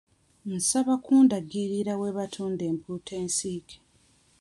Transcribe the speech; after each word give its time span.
Nsaba 0.55 0.93
kundagirira 1.03 1.93
we 2.01 2.09
batunda 2.17 2.63
empuuta 2.71 3.13
ensiike. 3.23 3.77